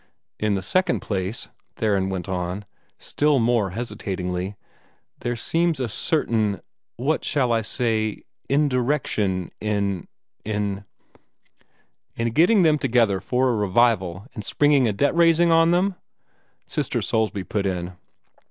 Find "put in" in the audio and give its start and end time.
17.43-17.93